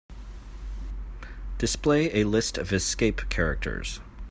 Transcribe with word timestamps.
Display 1.59 2.19
a 2.19 2.23
list 2.23 2.57
of 2.57 2.73
escape 2.73 3.21
characters. 3.29 3.99